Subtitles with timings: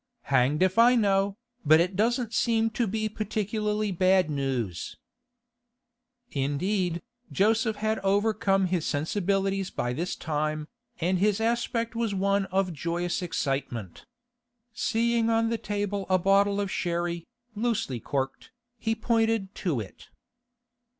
[0.23, 4.97] 'Hanged if I know, but it doesn't seem to be particularly bad news.'
[6.31, 10.67] Indeed, Joseph had overcome his sensibilities by this time,
[10.99, 14.07] and his aspect was one of joyous excitement.
[14.73, 18.49] Seeing on the table a bottle of sherry, loosely corked,
[18.79, 20.09] he pointed to it.